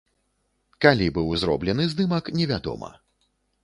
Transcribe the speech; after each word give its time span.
Калі 0.85 1.07
быў 1.19 1.27
зроблены 1.43 1.87
здымак, 1.95 2.35
невядома. 2.43 2.95